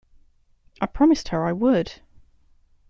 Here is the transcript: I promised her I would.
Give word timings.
I 0.81 0.87
promised 0.87 1.27
her 1.27 1.45
I 1.45 1.51
would. 1.53 2.01